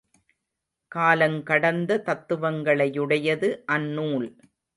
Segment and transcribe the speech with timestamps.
[0.91, 4.27] காலங்கடந்த தத்துவங்களையுடையது அந்நூல்.